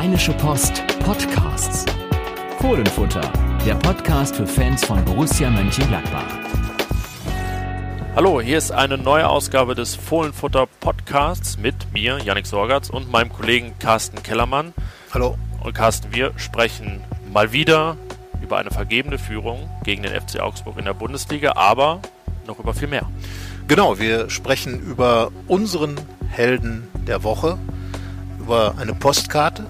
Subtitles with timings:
[0.00, 1.84] Rheinische Post Podcasts.
[2.60, 3.32] Fohlenfutter,
[3.66, 6.22] der Podcast für Fans von Borussia Mönchengladbach.
[8.14, 13.32] Hallo, hier ist eine neue Ausgabe des Fohlenfutter Podcasts mit mir, Yannick Sorgatz, und meinem
[13.32, 14.72] Kollegen Carsten Kellermann.
[15.12, 15.36] Hallo.
[15.64, 17.02] Und Carsten, wir sprechen
[17.32, 17.96] mal wieder
[18.40, 22.02] über eine vergebene Führung gegen den FC Augsburg in der Bundesliga, aber
[22.46, 23.10] noch über viel mehr.
[23.66, 25.96] Genau, wir sprechen über unseren
[26.28, 27.58] Helden der Woche,
[28.38, 29.66] über eine Postkarte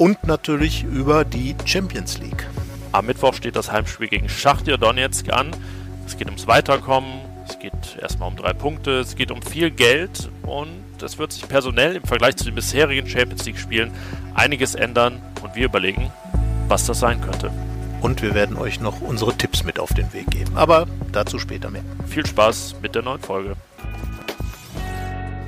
[0.00, 2.46] und natürlich über die Champions League.
[2.90, 5.50] Am Mittwoch steht das Heimspiel gegen Schachtja Donetsk an.
[6.06, 10.30] Es geht ums Weiterkommen, es geht erstmal um drei Punkte, es geht um viel Geld
[10.42, 13.92] und es wird sich personell im Vergleich zu den bisherigen Champions League-Spielen
[14.34, 16.10] einiges ändern und wir überlegen,
[16.66, 17.52] was das sein könnte.
[18.00, 20.56] Und wir werden euch noch unsere Tipps mit auf den Weg geben.
[20.56, 21.84] Aber dazu später mehr.
[22.06, 23.54] Viel Spaß mit der neuen Folge.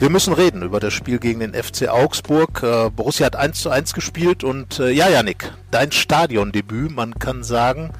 [0.02, 2.60] Wir müssen reden über das Spiel gegen den FC Augsburg.
[2.64, 7.44] Äh, Borussia hat 1 zu 1 gespielt und äh, ja, Janik, dein Stadiondebüt, man kann
[7.44, 7.92] sagen,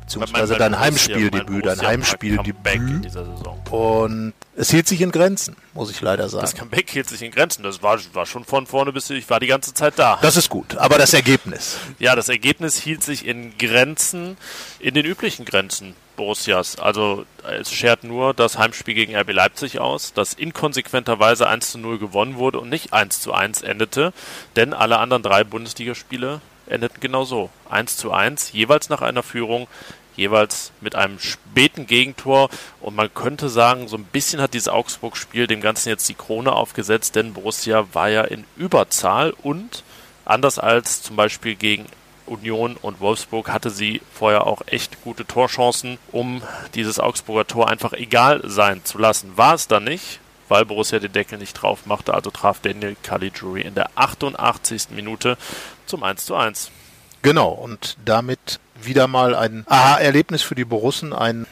[0.00, 3.14] beziehungsweise dein Heimspieldebüt, dein Heimspieldebüt.
[3.68, 6.40] Und es hielt sich in Grenzen, muss ich leider sagen.
[6.40, 7.62] Das Comeback hielt sich in Grenzen.
[7.62, 10.18] Das war, war schon von vorne bis ich war die ganze Zeit da.
[10.22, 11.76] Das ist gut, aber das Ergebnis.
[11.98, 14.38] Ja, das Ergebnis hielt sich in Grenzen,
[14.78, 16.78] in den üblichen Grenzen Borussias.
[16.78, 21.98] Also es schert nur das Heimspiel gegen RB Leipzig aus, das inkonsequenterweise 1 zu 0
[21.98, 24.12] gewonnen wurde und nicht 1 zu 1 endete,
[24.54, 27.48] denn alle anderen drei Bundesligaspiele endeten genau so.
[27.70, 29.66] 1 zu 1, jeweils nach einer Führung,
[30.14, 32.50] jeweils mit einem späten Gegentor.
[32.82, 36.52] Und man könnte sagen, so ein bisschen hat dieses Augsburg-Spiel dem Ganzen jetzt die Krone
[36.52, 39.84] aufgesetzt, denn Borussia war ja in Überzahl und
[40.26, 41.86] anders als zum Beispiel gegen
[42.30, 46.42] Union und Wolfsburg hatte sie vorher auch echt gute Torchancen, um
[46.74, 49.36] dieses Augsburger Tor einfach egal sein zu lassen.
[49.36, 53.62] War es dann nicht, weil Borussia den Deckel nicht drauf machte, also traf Daniel Caligiuri
[53.62, 54.90] in der 88.
[54.90, 55.36] Minute
[55.86, 56.70] zum 1 zu 1.
[57.22, 61.46] Genau, und damit wieder mal ein Aha-Erlebnis für die Borussen, ein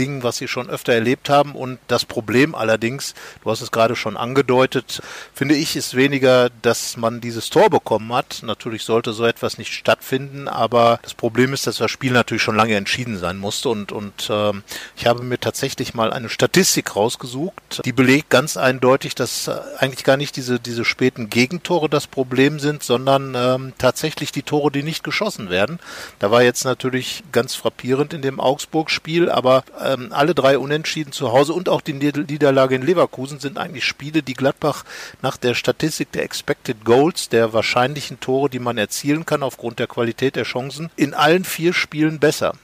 [0.00, 1.54] Ding, was sie schon öfter erlebt haben.
[1.54, 5.02] Und das Problem allerdings, du hast es gerade schon angedeutet,
[5.34, 8.40] finde ich, ist weniger, dass man dieses Tor bekommen hat.
[8.42, 12.56] Natürlich sollte so etwas nicht stattfinden, aber das Problem ist, dass das Spiel natürlich schon
[12.56, 13.68] lange entschieden sein musste.
[13.68, 14.52] Und, und äh,
[14.96, 20.04] ich habe mir tatsächlich mal eine Statistik rausgesucht, die belegt ganz eindeutig, dass äh, eigentlich
[20.04, 24.82] gar nicht diese, diese späten Gegentore das Problem sind, sondern ähm, tatsächlich die Tore, die
[24.82, 25.78] nicht geschossen werden.
[26.20, 29.62] Da war jetzt natürlich ganz frappierend in dem Augsburg-Spiel, aber
[29.92, 34.22] ähm, alle drei Unentschieden zu Hause und auch die Niederlage in Leverkusen sind eigentlich Spiele,
[34.22, 34.84] die Gladbach
[35.22, 39.86] nach der Statistik der Expected Goals, der wahrscheinlichen Tore, die man erzielen kann aufgrund der
[39.86, 42.54] Qualität der Chancen, in allen vier Spielen besser.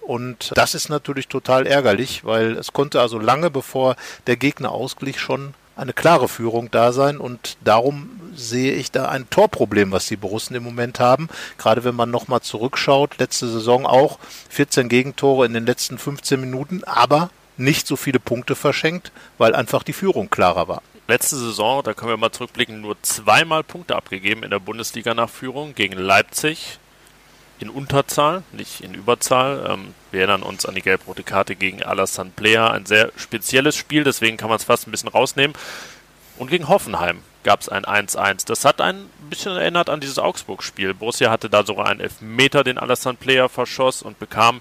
[0.00, 3.96] Und das ist natürlich total ärgerlich, weil es konnte also lange bevor
[4.28, 9.28] der Gegner ausglich schon eine klare Führung da sein und darum sehe ich da ein
[9.30, 11.28] Torproblem, was die Borussen im Moment haben.
[11.58, 14.18] Gerade wenn man nochmal zurückschaut, letzte Saison auch
[14.50, 19.82] 14 Gegentore in den letzten 15 Minuten, aber nicht so viele Punkte verschenkt, weil einfach
[19.82, 20.82] die Führung klarer war.
[21.08, 25.30] Letzte Saison, da können wir mal zurückblicken, nur zweimal Punkte abgegeben in der Bundesliga nach
[25.30, 26.78] Führung gegen Leipzig,
[27.58, 29.66] in Unterzahl, nicht in Überzahl.
[29.70, 32.70] Ähm, wir erinnern uns an die gelb-rote Karte gegen Alassane Player.
[32.70, 35.56] Ein sehr spezielles Spiel, deswegen kann man es fast ein bisschen rausnehmen.
[36.38, 38.44] Und gegen Hoffenheim gab es ein 1-1.
[38.46, 40.94] Das hat ein bisschen erinnert an dieses Augsburg-Spiel.
[40.94, 44.60] Borussia hatte da sogar einen Elfmeter, den Alassane Player verschoss und bekam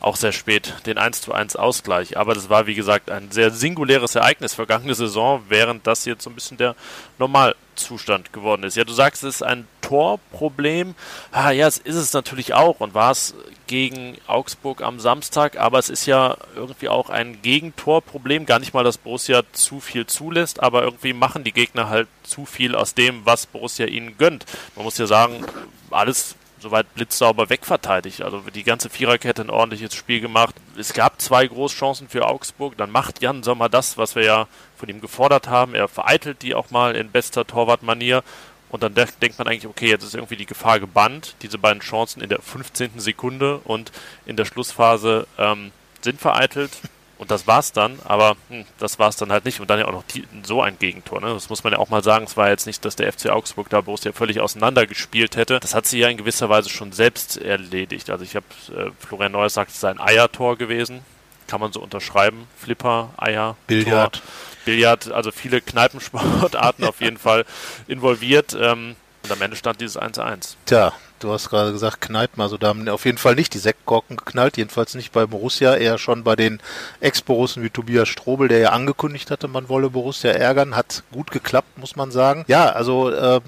[0.00, 2.16] auch sehr spät den 1 zu 1 Ausgleich.
[2.16, 6.30] Aber das war, wie gesagt, ein sehr singuläres Ereignis vergangene Saison, während das jetzt so
[6.30, 6.74] ein bisschen der
[7.18, 8.76] Normalzustand geworden ist.
[8.76, 10.94] Ja, du sagst, es ist ein Torproblem.
[11.32, 13.34] Ah, ja, es ist es natürlich auch und war es
[13.66, 18.46] gegen Augsburg am Samstag, aber es ist ja irgendwie auch ein Gegentorproblem.
[18.46, 22.46] Gar nicht mal, dass Borussia zu viel zulässt, aber irgendwie machen die Gegner halt zu
[22.46, 24.44] viel aus dem, was Borussia ihnen gönnt.
[24.74, 25.44] Man muss ja sagen,
[25.90, 28.22] alles soweit blitzsauber wegverteidigt.
[28.22, 30.54] Also die ganze Viererkette ein ordentliches Spiel gemacht.
[30.78, 32.76] Es gab zwei Großchancen für Augsburg.
[32.76, 35.74] Dann macht Jan Sommer das, was wir ja von ihm gefordert haben.
[35.74, 38.22] Er vereitelt die auch mal in bester Torwartmanier.
[38.68, 41.34] Und dann denkt man eigentlich, okay, jetzt ist irgendwie die Gefahr gebannt.
[41.42, 43.00] Diese beiden Chancen in der 15.
[43.00, 43.90] Sekunde und
[44.26, 45.72] in der Schlussphase ähm,
[46.02, 46.70] sind vereitelt.
[47.20, 49.60] Und das war's dann, aber hm, das war's dann halt nicht.
[49.60, 51.20] Und dann ja auch noch die, so ein Gegentor.
[51.20, 51.28] Ne?
[51.34, 52.24] Das muss man ja auch mal sagen.
[52.24, 55.60] Es war jetzt nicht, dass der FC Augsburg da Borussia völlig auseinandergespielt hätte.
[55.60, 58.08] Das hat sie ja in gewisser Weise schon selbst erledigt.
[58.08, 61.02] Also ich habe, äh, Florian Neuer sagt, es sei ein Eiertor gewesen.
[61.46, 62.46] Kann man so unterschreiben.
[62.56, 64.14] Flipper, Eier, Billard.
[64.14, 64.22] Tor,
[64.64, 67.44] Billard, also viele Kneipensportarten auf jeden Fall
[67.86, 68.56] involviert.
[68.58, 68.96] Ähm,
[69.30, 70.56] Und am Ende stand dieses 1-1.
[70.66, 72.44] Tja, du hast gerade gesagt, knallt mal.
[72.44, 75.98] Also da haben auf jeden Fall nicht die Sektkorken geknallt, jedenfalls nicht bei Borussia, eher
[75.98, 76.58] schon bei den
[76.98, 80.74] Ex-Borussen wie Tobias Strobel, der ja angekündigt hatte, man wolle Borussia ärgern.
[80.74, 82.44] Hat gut geklappt, muss man sagen.
[82.48, 83.40] Ja, also äh,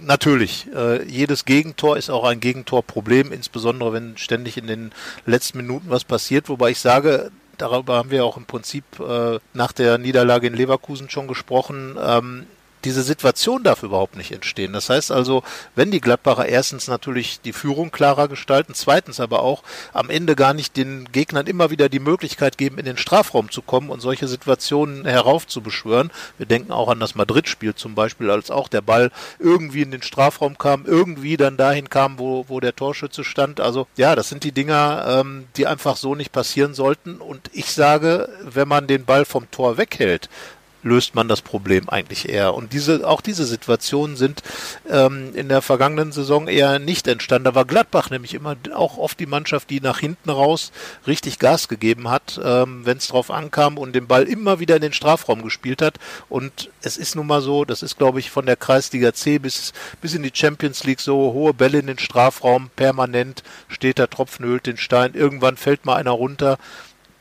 [0.00, 4.90] natürlich, äh, jedes Gegentor ist auch ein Gegentorproblem, insbesondere wenn ständig in den
[5.26, 9.70] letzten Minuten was passiert, wobei ich sage, darüber haben wir auch im Prinzip äh, nach
[9.70, 11.96] der Niederlage in Leverkusen schon gesprochen.
[12.02, 12.46] Ähm,
[12.84, 14.72] diese Situation darf überhaupt nicht entstehen.
[14.72, 15.42] Das heißt also,
[15.74, 19.62] wenn die Gladbacher erstens natürlich die Führung klarer gestalten, zweitens aber auch
[19.92, 23.62] am Ende gar nicht den Gegnern immer wieder die Möglichkeit geben, in den Strafraum zu
[23.62, 26.10] kommen und solche Situationen heraufzubeschwören.
[26.38, 30.02] Wir denken auch an das Madrid-Spiel zum Beispiel, als auch der Ball irgendwie in den
[30.02, 33.60] Strafraum kam, irgendwie dann dahin kam, wo, wo der Torschütze stand.
[33.60, 37.20] Also ja, das sind die Dinger, ähm, die einfach so nicht passieren sollten.
[37.20, 40.28] Und ich sage, wenn man den Ball vom Tor weghält,
[40.82, 42.54] löst man das Problem eigentlich eher.
[42.54, 44.42] Und diese, auch diese Situationen sind
[44.88, 47.44] ähm, in der vergangenen Saison eher nicht entstanden.
[47.44, 50.72] Da war Gladbach nämlich immer auch oft die Mannschaft, die nach hinten raus
[51.06, 54.82] richtig Gas gegeben hat, ähm, wenn es drauf ankam und den Ball immer wieder in
[54.82, 55.98] den Strafraum gespielt hat.
[56.28, 59.72] Und es ist nun mal so, das ist glaube ich von der Kreisliga C bis,
[60.00, 64.44] bis in die Champions League so, hohe Bälle in den Strafraum, permanent steht der Tropfen
[64.44, 66.58] höhlt den Stein, irgendwann fällt mal einer runter,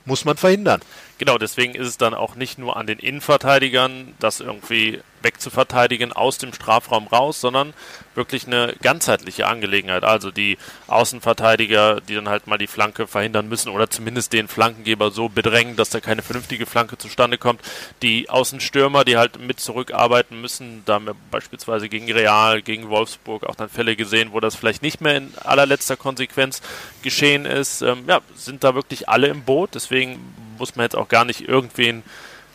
[0.06, 0.81] muss man verhindern.
[1.19, 6.38] Genau, deswegen ist es dann auch nicht nur an den Innenverteidigern, das irgendwie wegzuverteidigen aus
[6.38, 7.74] dem Strafraum raus, sondern
[8.16, 10.04] wirklich eine ganzheitliche Angelegenheit.
[10.04, 10.57] Also die
[10.88, 15.75] Außenverteidiger, die dann halt mal die Flanke verhindern müssen oder zumindest den Flankengeber so bedrängen,
[15.75, 17.62] dass da keine vernünftige Flanke zustande kommt.
[18.01, 20.83] Die Außenstürmer, die halt mit zurückarbeiten müssen.
[20.86, 24.81] Da haben wir beispielsweise gegen Real, gegen Wolfsburg auch dann Fälle gesehen, wo das vielleicht
[24.81, 26.62] nicht mehr in allerletzter Konsequenz
[27.01, 27.81] geschehen ist.
[27.81, 29.75] Ähm, ja, sind da wirklich alle im Boot.
[29.75, 30.19] Deswegen
[30.57, 32.04] muss man jetzt auch gar nicht irgendwen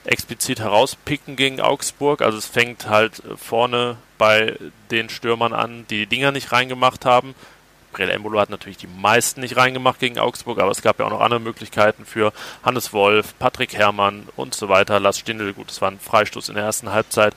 [0.05, 2.23] explizit herauspicken gegen Augsburg.
[2.23, 4.57] Also es fängt halt vorne bei
[4.91, 7.35] den Stürmern an, die die Dinger nicht reingemacht haben.
[7.93, 11.11] Brel Embolo hat natürlich die meisten nicht reingemacht gegen Augsburg, aber es gab ja auch
[11.11, 12.33] noch andere Möglichkeiten für
[12.65, 14.99] Hannes Wolf, Patrick Herrmann und so weiter.
[14.99, 17.35] Lars Stindl, gut, das war ein Freistoß in der ersten Halbzeit.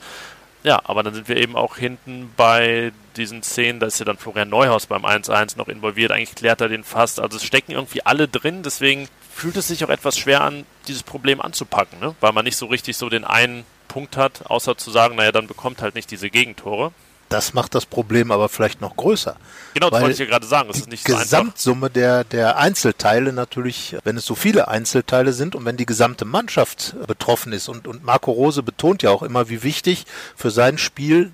[0.64, 4.18] Ja, aber dann sind wir eben auch hinten bei diesen Szenen, da ist ja dann
[4.18, 7.20] Florian Neuhaus beim 1-1 noch involviert, eigentlich klärt er den fast.
[7.20, 11.04] Also es stecken irgendwie alle drin, deswegen fühlt es sich auch etwas schwer an, dieses
[11.04, 12.14] Problem anzupacken, ne?
[12.20, 15.46] weil man nicht so richtig so den einen Punkt hat, außer zu sagen, naja, dann
[15.46, 16.92] bekommt halt nicht diese Gegentore.
[17.28, 19.36] Das macht das Problem aber vielleicht noch größer.
[19.74, 20.70] Genau, das wollte ich ja gerade sagen.
[20.70, 25.32] Es ist nicht die so Gesamtsumme der, der Einzelteile natürlich, wenn es so viele Einzelteile
[25.32, 29.22] sind und wenn die gesamte Mannschaft betroffen ist und, und Marco Rose betont ja auch
[29.22, 30.04] immer, wie wichtig
[30.36, 31.30] für sein Spiel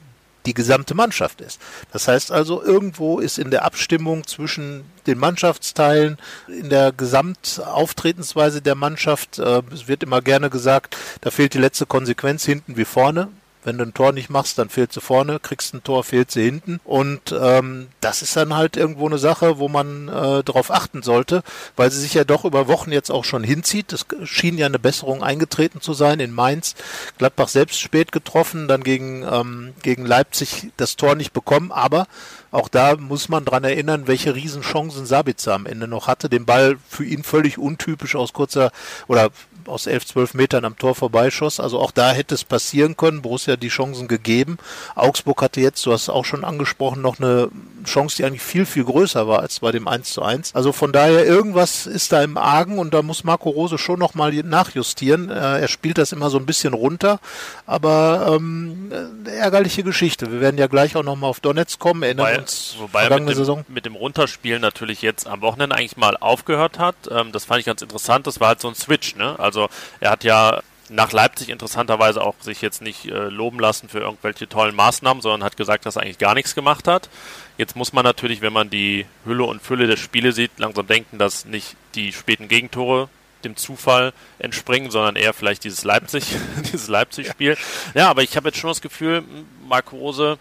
[0.46, 1.60] die gesamte Mannschaft ist.
[1.92, 6.18] Das heißt also, irgendwo ist in der Abstimmung zwischen den Mannschaftsteilen,
[6.48, 11.86] in der Gesamtauftretensweise der Mannschaft, äh, es wird immer gerne gesagt, da fehlt die letzte
[11.86, 13.28] Konsequenz hinten wie vorne.
[13.64, 16.44] Wenn du ein Tor nicht machst, dann fehlt sie vorne, kriegst ein Tor, fehlt sie
[16.44, 16.80] hinten.
[16.84, 21.42] Und ähm, das ist dann halt irgendwo eine Sache, wo man äh, darauf achten sollte,
[21.74, 23.92] weil sie sich ja doch über Wochen jetzt auch schon hinzieht.
[23.92, 26.74] Es schien ja eine Besserung eingetreten zu sein in Mainz.
[27.18, 32.06] Gladbach selbst spät getroffen, dann gegen, ähm, gegen Leipzig das Tor nicht bekommen, aber
[32.50, 36.28] auch da muss man dran erinnern, welche Riesenchancen Sabitzer am Ende noch hatte.
[36.28, 38.70] Den Ball für ihn völlig untypisch aus kurzer
[39.08, 39.30] oder
[39.68, 41.60] aus 11, 12 Metern am Tor vorbeischoss.
[41.60, 43.22] Also auch da hätte es passieren können.
[43.22, 44.58] Borussia die Chancen gegeben.
[44.94, 47.48] Augsburg hatte jetzt, du hast es auch schon angesprochen, noch eine
[47.84, 50.54] Chance, die eigentlich viel, viel größer war als bei dem 1 zu 1.
[50.54, 54.32] Also von daher, irgendwas ist da im Argen und da muss Marco Rose schon nochmal
[54.32, 55.30] nachjustieren.
[55.30, 57.20] Äh, er spielt das immer so ein bisschen runter,
[57.66, 58.90] aber ähm,
[59.26, 60.32] ärgerliche Geschichte.
[60.32, 63.34] Wir werden ja gleich auch nochmal auf Donetsk kommen, erinnern wobei, uns wobei vergangene mit
[63.34, 63.64] dem, Saison.
[63.68, 66.96] Mit dem Runterspielen natürlich jetzt am Wochenende eigentlich mal aufgehört hat.
[67.10, 68.26] Ähm, das fand ich ganz interessant.
[68.26, 69.16] Das war halt so ein Switch.
[69.16, 69.38] Ne?
[69.38, 69.53] Also
[70.00, 74.48] er hat ja nach Leipzig interessanterweise auch sich jetzt nicht äh, loben lassen für irgendwelche
[74.48, 77.08] tollen Maßnahmen, sondern hat gesagt, dass er eigentlich gar nichts gemacht hat.
[77.56, 81.18] Jetzt muss man natürlich, wenn man die Hülle und Fülle der Spiele sieht, langsam denken,
[81.18, 83.08] dass nicht die späten Gegentore
[83.44, 86.24] dem Zufall entspringen, sondern eher vielleicht dieses Leipzig,
[86.72, 87.56] dieses Leipzig-Spiel.
[87.94, 89.22] Ja, aber ich habe jetzt schon das Gefühl,
[89.66, 90.38] Marco Rose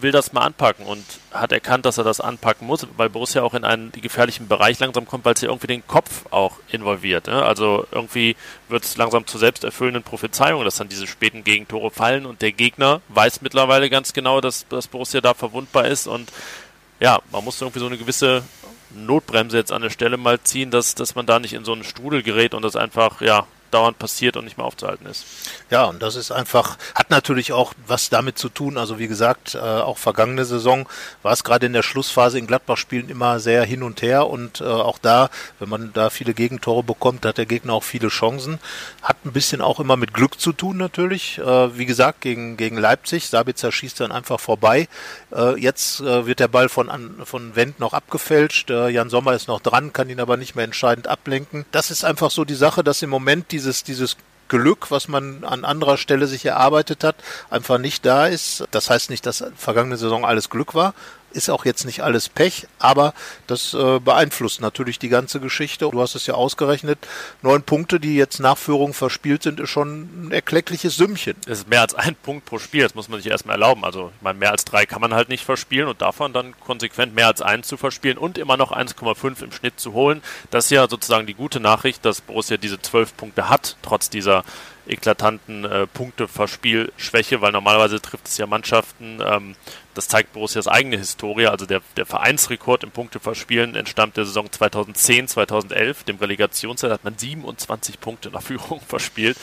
[0.00, 3.54] will das mal anpacken und hat erkannt, dass er das anpacken muss, weil Borussia auch
[3.54, 7.26] in einen gefährlichen Bereich langsam kommt, weil es ja irgendwie den Kopf auch involviert.
[7.26, 7.42] Ne?
[7.42, 8.36] Also irgendwie
[8.68, 13.00] wird es langsam zu selbsterfüllenden Prophezeiungen, dass dann diese späten Gegentore fallen und der Gegner
[13.08, 16.30] weiß mittlerweile ganz genau, dass, dass Borussia da verwundbar ist und
[17.00, 18.42] ja, man muss irgendwie so eine gewisse
[18.94, 21.84] Notbremse jetzt an der Stelle mal ziehen, dass, dass man da nicht in so einen
[21.84, 25.24] Strudel gerät und das einfach, ja, dauernd passiert und nicht mehr aufzuhalten ist.
[25.70, 28.78] Ja, und das ist einfach, hat natürlich auch was damit zu tun.
[28.78, 30.88] Also wie gesagt, äh, auch vergangene Saison
[31.22, 34.64] war es gerade in der Schlussphase in Gladbach-Spielen immer sehr hin und her und äh,
[34.64, 38.60] auch da, wenn man da viele Gegentore bekommt, hat der Gegner auch viele Chancen.
[39.02, 41.38] Hat ein bisschen auch immer mit Glück zu tun natürlich.
[41.38, 44.88] Äh, wie gesagt, gegen, gegen Leipzig, Sabitzer schießt dann einfach vorbei.
[45.34, 48.70] Äh, jetzt äh, wird der Ball von, an, von Wendt noch abgefälscht.
[48.70, 51.64] Äh, Jan Sommer ist noch dran, kann ihn aber nicht mehr entscheidend ablenken.
[51.72, 54.16] Das ist einfach so die Sache, dass im Moment dieses, dieses
[54.48, 57.16] Glück, was man an anderer Stelle sich erarbeitet hat,
[57.48, 58.64] einfach nicht da ist.
[58.70, 60.94] Das heißt nicht, dass vergangene Saison alles Glück war,
[61.34, 63.14] ist auch jetzt nicht alles Pech, aber
[63.46, 65.88] das äh, beeinflusst natürlich die ganze Geschichte.
[65.90, 66.98] Du hast es ja ausgerechnet.
[67.42, 71.36] Neun Punkte, die jetzt nach Führung verspielt sind, ist schon ein erkleckliches Sümmchen.
[71.46, 73.84] Es ist mehr als ein Punkt pro Spiel, das muss man sich erstmal erlauben.
[73.84, 77.14] Also, ich meine, mehr als drei kann man halt nicht verspielen und davon dann konsequent
[77.14, 80.22] mehr als einen zu verspielen und immer noch 1,5 im Schnitt zu holen.
[80.50, 84.44] Das ist ja sozusagen die gute Nachricht, dass Borussia diese zwölf Punkte hat, trotz dieser
[84.86, 89.56] eklatanten äh, Punkteverspielschwäche, weil normalerweise trifft es ja Mannschaften, ähm,
[89.94, 95.28] das zeigt Borussias eigene Historie, also der, der Vereinsrekord im Punkteverspielen entstammt der Saison 2010,
[95.28, 99.36] 2011, dem Relegationszeit hat man 27 Punkte nach Führung verspielt.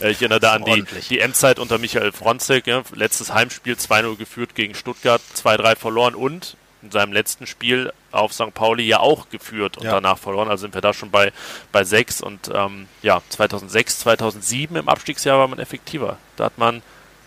[0.00, 4.16] Äh, ich erinnere da an die, die Endzeit unter Michael Fronzek, ja, letztes Heimspiel 2-0
[4.16, 8.54] geführt gegen Stuttgart, 2-3 verloren und in seinem letzten Spiel auf St.
[8.54, 9.92] Pauli ja auch geführt und ja.
[9.92, 10.48] danach verloren.
[10.48, 11.32] Also sind wir da schon bei,
[11.72, 16.18] bei sechs und ähm, ja, 2006, 2007 im Abstiegsjahr war man effektiver.
[16.36, 16.82] Da hat man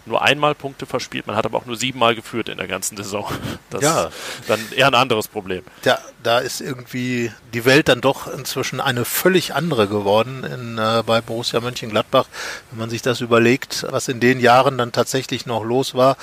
[0.05, 3.25] nur einmal Punkte verspielt, man hat aber auch nur siebenmal geführt in der ganzen Saison.
[3.69, 4.05] Das ja.
[4.07, 4.13] ist
[4.47, 5.63] dann eher ein anderes Problem.
[5.85, 11.03] Ja, da ist irgendwie die Welt dann doch inzwischen eine völlig andere geworden in, äh,
[11.05, 12.25] bei Borussia Mönchengladbach,
[12.69, 16.17] wenn man sich das überlegt, was in den Jahren dann tatsächlich noch los war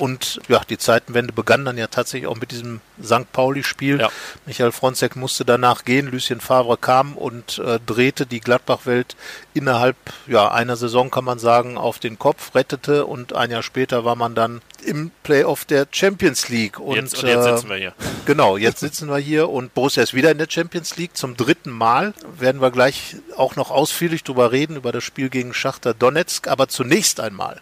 [0.00, 3.30] und ja, die Zeitenwende begann dann ja tatsächlich auch mit diesem St.
[3.32, 4.00] Pauli-Spiel.
[4.00, 4.08] Ja.
[4.46, 9.14] Michael Fronzek musste danach gehen, Lucien Favre kam und äh, drehte die Gladbach-Welt
[9.52, 14.02] innerhalb ja, einer Saison, kann man sagen, auf den Kopf, rettete und ein Jahr später
[14.06, 16.80] war man dann im Playoff der Champions League.
[16.80, 17.94] Und, jetzt, und jetzt sitzen wir hier.
[18.24, 21.70] Genau, jetzt sitzen wir hier und Borussia ist wieder in der Champions League zum dritten
[21.70, 22.14] Mal.
[22.38, 26.46] Werden wir gleich auch noch ausführlich drüber reden, über das Spiel gegen Schachter Donetsk.
[26.46, 27.60] Aber zunächst einmal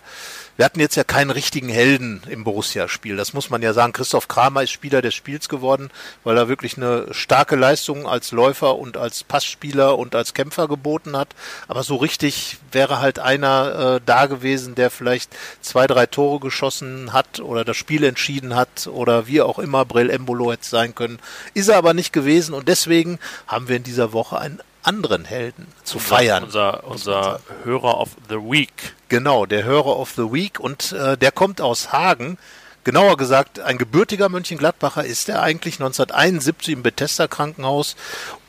[0.59, 3.17] wir hatten jetzt ja keinen richtigen Helden im Borussia-Spiel.
[3.17, 3.93] Das muss man ja sagen.
[3.93, 5.89] Christoph Kramer ist Spieler des Spiels geworden,
[6.25, 11.17] weil er wirklich eine starke Leistung als Läufer und als Passspieler und als Kämpfer geboten
[11.17, 11.29] hat.
[11.69, 17.13] Aber so richtig wäre halt einer äh, da gewesen, der vielleicht zwei, drei Tore geschossen
[17.13, 21.21] hat oder das Spiel entschieden hat oder wie auch immer Brel Embolo hätte sein können.
[21.55, 25.67] Ist er aber nicht gewesen und deswegen haben wir in dieser Woche einen anderen Helden
[25.85, 26.45] zu unser, feiern.
[26.45, 28.95] Unser, unser Hörer of the Week.
[29.09, 32.39] Genau, der Hörer of the Week und äh, der kommt aus Hagen.
[32.85, 37.97] Genauer gesagt, ein gebürtiger Mönchengladbacher ist er eigentlich 1971 im Bethesda Krankenhaus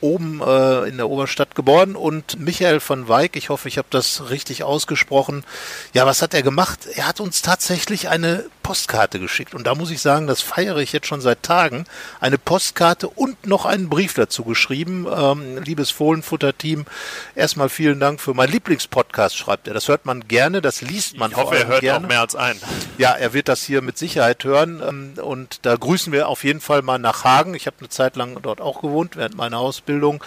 [0.00, 4.30] oben äh, in der Oberstadt geboren und Michael von Weig, ich hoffe, ich habe das
[4.30, 5.44] richtig ausgesprochen.
[5.92, 6.86] Ja, was hat er gemacht?
[6.94, 10.92] Er hat uns tatsächlich eine Postkarte geschickt und da muss ich sagen, das feiere ich
[10.92, 11.84] jetzt schon seit Tagen.
[12.20, 15.06] Eine Postkarte und noch einen Brief dazu geschrieben.
[15.14, 16.86] Ähm, liebes Fohlenfutter-Team,
[17.34, 19.74] erstmal vielen Dank für meinen Lieblingspodcast, schreibt er.
[19.74, 22.00] Das hört man gerne, das liest man ich hoffe, er hört gerne.
[22.02, 22.60] noch mehr als einen.
[22.96, 26.60] Ja, er wird das hier mit Sicherheit hören ähm, und da grüßen wir auf jeden
[26.60, 27.54] Fall mal nach Hagen.
[27.54, 29.89] Ich habe eine Zeit lang dort auch gewohnt während meiner Ausbildung.
[29.90, 30.24] Ausbildung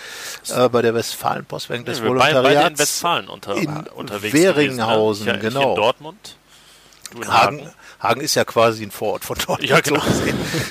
[0.50, 2.44] äh, bei der Westfalen-Post wegen des ja, Volontariats.
[2.44, 5.50] Bei, bei in Westfalen unter, in unterwegs Weringhausen, gewesen, ne?
[5.50, 5.70] genau.
[5.70, 6.36] in Dortmund.
[7.28, 7.62] Hagen.
[7.62, 7.72] Hagen.
[8.04, 9.64] Hagen ist ja quasi ein Vorort von dort.
[9.64, 10.02] Ja, genau.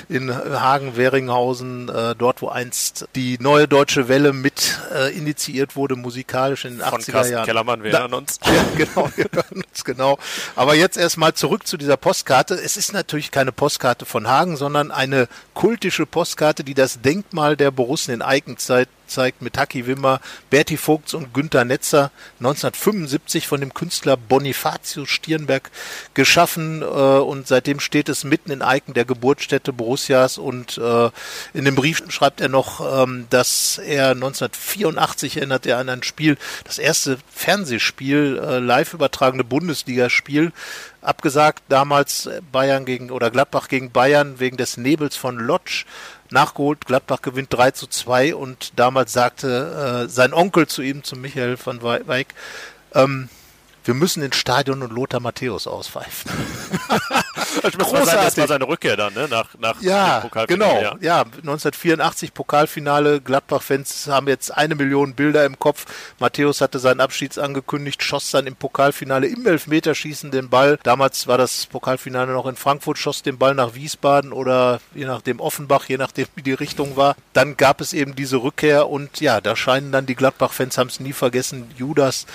[0.07, 5.95] in Hagen, Weringhausen, äh, dort wo einst die neue deutsche Welle mit äh, initiiert wurde,
[5.95, 7.45] musikalisch in den von 80er Carsten Jahren.
[7.45, 8.39] Kellermann, wir da, hören uns.
[8.53, 10.19] Ja, genau, wir hören uns, genau.
[10.55, 12.53] Aber jetzt erstmal zurück zu dieser Postkarte.
[12.53, 17.71] Es ist natürlich keine Postkarte von Hagen, sondern eine kultische Postkarte, die das Denkmal der
[17.71, 22.11] Borussen in Eigenzeit zeigt mit Haki Wimmer, Berti Vogts und Günter Netzer.
[22.39, 25.71] 1975 von dem Künstler Bonifatius Stirnberg
[26.13, 30.37] geschaffen äh, und seitdem steht es mitten in Eiken der Geburtsstätte Borussias.
[30.37, 31.09] Und äh,
[31.53, 36.37] in dem Brief schreibt er noch, ähm, dass er 1984 erinnert er an ein Spiel,
[36.63, 40.51] das erste Fernsehspiel, äh, live übertragene Bundesligaspiel,
[41.01, 45.85] abgesagt damals Bayern gegen oder Gladbach gegen Bayern wegen des Nebels von Lodge
[46.33, 46.85] nachgeholt.
[46.85, 51.57] Gladbach gewinnt 3 zu 2 und damals sagte äh, sein Onkel zu ihm, zu Michael
[51.63, 52.27] van Weig,
[52.93, 53.29] ähm,
[53.85, 56.31] wir müssen ins Stadion und Lothar Matthäus auspfeifen.
[57.61, 59.27] das, war seine, das war seine Rückkehr dann, ne?
[59.29, 60.73] Nach, nach ja, dem Pokalfinale.
[60.73, 60.97] Genau, ja.
[61.01, 61.19] ja.
[61.21, 63.21] 1984 Pokalfinale.
[63.21, 65.85] Gladbach-Fans haben jetzt eine Million Bilder im Kopf.
[66.19, 70.79] Matthäus hatte seinen Abschied angekündigt, schoss dann im Pokalfinale im Elfmeterschießen den Ball.
[70.83, 75.39] Damals war das Pokalfinale noch in Frankfurt, schoss den Ball nach Wiesbaden oder je nachdem
[75.39, 77.15] Offenbach, je nachdem wie die Richtung war.
[77.33, 80.99] Dann gab es eben diese Rückkehr und ja, da scheinen dann die Gladbach-Fans haben es
[80.99, 82.25] nie vergessen, Judas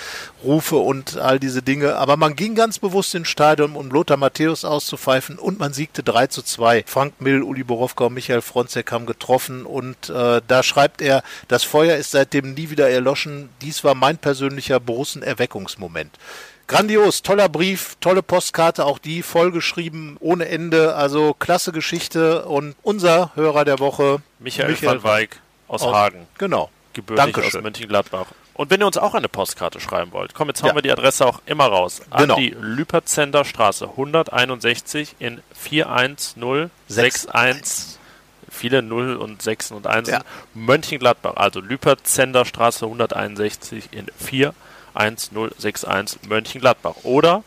[0.43, 1.95] Rufe und all diese Dinge.
[1.95, 6.27] Aber man ging ganz bewusst ins Stadion, um Lothar Matthäus auszupfeifen und man siegte 3
[6.27, 6.83] zu 2.
[6.85, 11.63] Frank Mill, Uli Borowka und Michael Fronzek haben getroffen und äh, da schreibt er, das
[11.63, 13.49] Feuer ist seitdem nie wieder erloschen.
[13.61, 16.17] Dies war mein persönlicher Borussen-Erweckungsmoment.
[16.67, 20.93] Grandios, toller Brief, tolle Postkarte, auch die vollgeschrieben, ohne Ende.
[20.93, 26.27] Also klasse Geschichte und unser Hörer der Woche, Michael, Michael van Weig aus Hagen.
[26.37, 26.69] Genau.
[26.93, 27.59] Gebürtig Dankeschön.
[27.59, 28.27] aus Mönchengladbach.
[28.59, 30.75] Und wenn ihr uns auch eine Postkarte schreiben wollt, komm, jetzt hauen ja.
[30.75, 32.01] wir die Adresse auch immer raus.
[32.09, 32.35] An genau.
[32.35, 37.97] die Lüperzender Straße 161 in 41061.
[38.49, 40.09] Viele 0 und 6 und 1.
[40.09, 40.23] Ja.
[40.55, 46.95] Mönchengladbach, also Lüperzender Straße 161 in 41061 Mönchengladbach.
[47.03, 47.45] Oder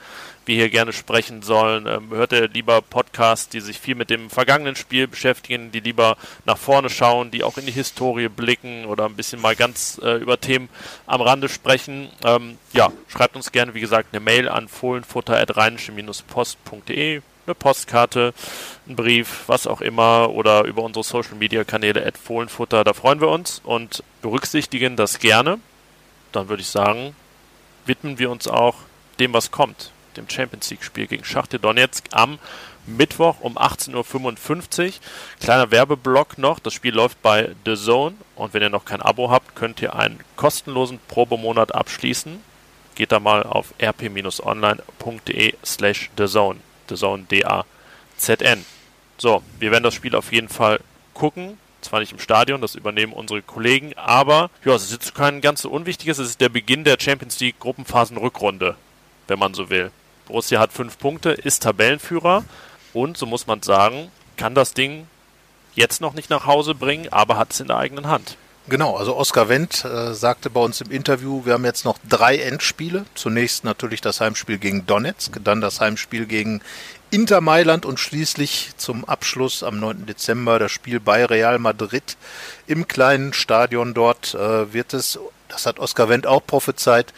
[0.47, 1.87] wir hier gerne sprechen sollen.
[1.87, 6.17] Ähm, hört ihr lieber Podcasts, die sich viel mit dem vergangenen Spiel beschäftigen, die lieber
[6.47, 10.17] nach vorne schauen, die auch in die Historie blicken oder ein bisschen mal ganz äh,
[10.17, 10.69] über Themen
[11.07, 12.09] am Rande sprechen?
[12.25, 18.35] Ähm, ja, schreibt uns gerne, wie gesagt, eine Mail an fohlenfutter.rheinische-post.de eine Postkarte,
[18.87, 22.85] einen Brief, was auch immer oder über unsere Social Media Kanäle at Fohlenfutter.
[22.85, 25.59] Da freuen wir uns und berücksichtigen das gerne.
[26.33, 27.17] Dann würde ich sagen,
[27.87, 28.77] widmen wir uns auch
[29.19, 32.39] dem, was kommt, dem Champions League Spiel gegen Schachte Donetsk am
[32.87, 34.93] Mittwoch um 18.55 Uhr.
[35.41, 36.59] Kleiner Werbeblock noch.
[36.59, 38.17] Das Spiel läuft bei The Zone.
[38.35, 42.43] Und wenn ihr noch kein Abo habt, könnt ihr einen kostenlosen Probemonat abschließen.
[42.95, 46.61] Geht da mal auf rp-online.de slash The Zone.
[46.89, 48.65] The Zone D-A-Z-N.
[49.19, 50.81] So, wir werden das Spiel auf jeden Fall
[51.15, 51.59] gucken.
[51.81, 55.63] Zwar nicht im Stadion, das übernehmen unsere Kollegen, aber ja, es ist jetzt kein ganz
[55.63, 56.19] so unwichtiges.
[56.19, 58.75] Es ist der Beginn der Champions League Gruppenphasen-Rückrunde,
[59.29, 59.93] wenn man so will.
[60.27, 62.45] Borussia hat fünf Punkte, ist Tabellenführer
[62.93, 65.07] und, so muss man sagen, kann das Ding
[65.75, 68.37] jetzt noch nicht nach Hause bringen, aber hat es in der eigenen Hand.
[68.71, 72.37] Genau, also Oskar Wendt äh, sagte bei uns im Interview, wir haben jetzt noch drei
[72.37, 73.07] Endspiele.
[73.15, 76.61] Zunächst natürlich das Heimspiel gegen Donetsk, dann das Heimspiel gegen
[77.11, 80.05] Inter Mailand und schließlich zum Abschluss am 9.
[80.05, 82.19] Dezember das Spiel bei Real Madrid
[82.67, 87.15] im kleinen Stadion dort äh, wird es, das hat Oskar Wendt auch prophezeit,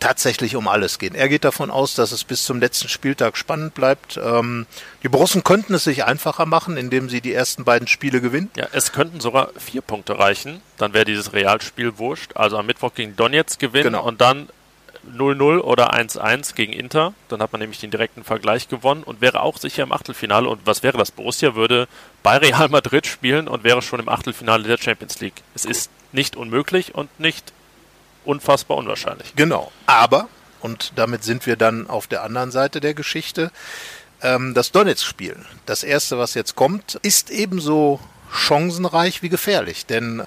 [0.00, 1.14] tatsächlich um alles gehen.
[1.14, 4.18] Er geht davon aus, dass es bis zum letzten Spieltag spannend bleibt.
[4.22, 4.66] Ähm,
[5.02, 8.50] die Borussen könnten es sich einfacher machen, indem sie die ersten beiden Spiele gewinnen.
[8.56, 10.60] Ja, es könnten sogar vier Punkte reichen.
[10.78, 12.36] Dann wäre dieses Realspiel wurscht.
[12.36, 14.04] Also am Mittwoch gegen Donetsk gewinnen genau.
[14.04, 14.48] und dann
[15.14, 17.14] 0-0 oder 1-1 gegen Inter.
[17.28, 20.48] Dann hat man nämlich den direkten Vergleich gewonnen und wäre auch sicher im Achtelfinale.
[20.48, 21.10] Und was wäre das?
[21.10, 21.88] Borussia würde
[22.22, 25.42] bei Real Madrid spielen und wäre schon im Achtelfinale der Champions League.
[25.54, 27.52] Es ist nicht unmöglich und nicht
[28.26, 29.34] unfassbar unwahrscheinlich.
[29.36, 29.72] Genau.
[29.86, 30.28] Aber,
[30.60, 33.50] und damit sind wir dann auf der anderen Seite der Geschichte,
[34.22, 35.36] ähm, das Donetsk-Spiel,
[35.66, 38.00] das erste, was jetzt kommt, ist ebenso
[38.32, 40.22] chancenreich wie gefährlich, denn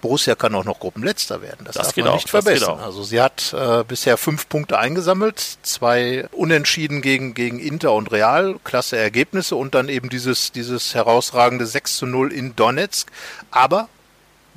[0.00, 1.64] Borussia kann auch noch Gruppenletzter werden.
[1.64, 2.78] Das, das darf man auch, nicht verbessern.
[2.80, 8.56] Also sie hat äh, bisher fünf Punkte eingesammelt, zwei Unentschieden gegen, gegen Inter und Real,
[8.64, 13.10] klasse Ergebnisse und dann eben dieses, dieses herausragende 6 zu 0 in Donetsk.
[13.50, 13.88] Aber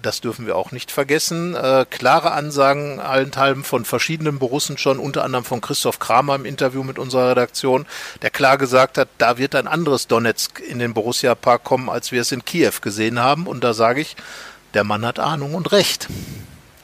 [0.01, 1.55] das dürfen wir auch nicht vergessen.
[1.55, 6.83] Äh, klare Ansagen allenthalben von verschiedenen Borussen schon, unter anderem von Christoph Kramer im Interview
[6.83, 7.85] mit unserer Redaktion,
[8.21, 12.11] der klar gesagt hat, da wird ein anderes Donetsk in den Borussia Park kommen, als
[12.11, 13.47] wir es in Kiew gesehen haben.
[13.47, 14.15] Und da sage ich,
[14.73, 16.07] der Mann hat Ahnung und Recht.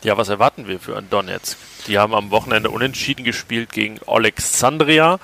[0.04, 1.58] Ja, was erwarten wir für ein Donetsk?
[1.88, 5.20] Die haben am Wochenende unentschieden gespielt gegen Alexandria.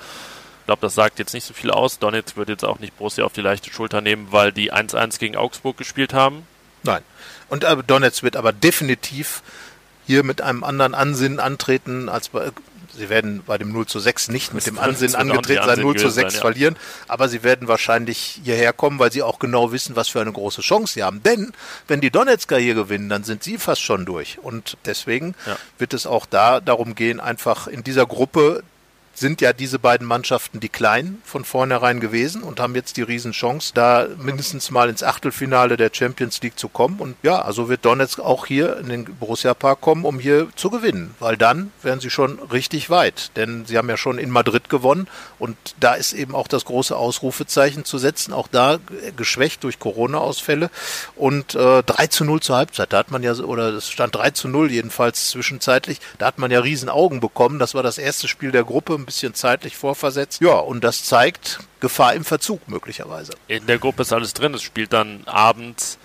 [0.60, 1.98] Ich glaube, das sagt jetzt nicht so viel aus.
[1.98, 5.36] Donetsk wird jetzt auch nicht Borussia auf die leichte Schulter nehmen, weil die 1-1 gegen
[5.36, 6.46] Augsburg gespielt haben.
[6.82, 7.02] Nein.
[7.50, 9.42] Und äh, Donetsk wird aber definitiv
[10.06, 12.50] hier mit einem anderen Ansinnen antreten als bei,
[12.96, 16.10] sie werden bei dem 0 zu 6 nicht mit dem Ansinnen angetreten sein, 0 zu
[16.10, 17.04] 6 sein, verlieren, ja.
[17.08, 20.62] aber sie werden wahrscheinlich hierher kommen, weil sie auch genau wissen, was für eine große
[20.62, 21.22] Chance sie haben.
[21.22, 21.52] Denn
[21.86, 24.38] wenn die Donetsker hier gewinnen, dann sind sie fast schon durch.
[24.40, 25.56] Und deswegen ja.
[25.78, 28.62] wird es auch da darum gehen, einfach in dieser Gruppe
[29.20, 33.72] sind ja diese beiden Mannschaften die kleinen von vornherein gewesen und haben jetzt die Riesenchance,
[33.74, 37.00] da mindestens mal ins Achtelfinale der Champions League zu kommen.
[37.00, 40.70] Und ja, also wird Donetsk auch hier in den Borussia Park kommen, um hier zu
[40.70, 43.30] gewinnen, weil dann wären sie schon richtig weit.
[43.36, 45.06] Denn sie haben ja schon in Madrid gewonnen
[45.38, 48.78] und da ist eben auch das große Ausrufezeichen zu setzen, auch da
[49.18, 50.70] geschwächt durch Corona-Ausfälle
[51.14, 52.90] und äh, 3 zu 0 zur Halbzeit.
[52.90, 56.50] Da hat man ja, oder es stand 3 zu 0 jedenfalls zwischenzeitlich, da hat man
[56.50, 57.58] ja riesen Augen bekommen.
[57.58, 60.40] Das war das erste Spiel der Gruppe, bisschen zeitlich vorversetzt.
[60.40, 63.32] Ja, und das zeigt Gefahr im Verzug möglicherweise.
[63.48, 64.54] In der Gruppe ist alles drin.
[64.54, 65.98] Es spielt dann abends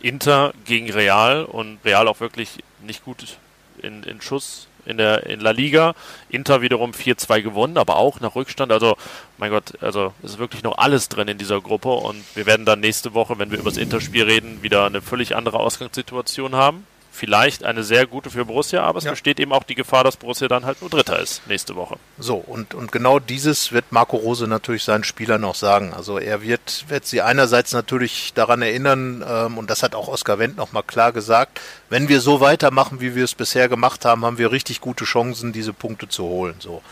[0.00, 3.36] Inter gegen Real und Real auch wirklich nicht gut
[3.82, 5.94] in, in Schuss in der in La Liga.
[6.28, 8.70] Inter wiederum 4-2 gewonnen, aber auch nach Rückstand.
[8.70, 8.96] Also,
[9.36, 12.64] mein Gott, also es ist wirklich noch alles drin in dieser Gruppe und wir werden
[12.64, 16.86] dann nächste Woche, wenn wir über das Interspiel reden, wieder eine völlig andere Ausgangssituation haben
[17.16, 19.10] vielleicht eine sehr gute für Borussia, aber es ja.
[19.10, 21.96] besteht eben auch die Gefahr, dass Borussia dann halt nur Dritter ist nächste Woche.
[22.18, 25.92] So, und, und genau dieses wird Marco Rose natürlich seinen Spielern noch sagen.
[25.94, 30.38] Also er wird, wird sie einerseits natürlich daran erinnern, ähm, und das hat auch Oskar
[30.38, 34.38] Wendt nochmal klar gesagt, wenn wir so weitermachen, wie wir es bisher gemacht haben, haben
[34.38, 36.56] wir richtig gute Chancen, diese Punkte zu holen.
[36.58, 36.82] So.